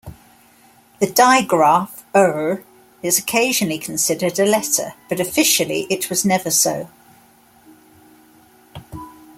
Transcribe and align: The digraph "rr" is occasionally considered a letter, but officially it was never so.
The 0.99 1.05
digraph 1.05 1.89
"rr" 2.15 2.63
is 3.03 3.19
occasionally 3.19 3.77
considered 3.77 4.39
a 4.39 4.45
letter, 4.45 4.95
but 5.07 5.19
officially 5.19 5.85
it 5.91 6.09
was 6.09 6.25
never 6.25 6.49
so. 6.49 6.89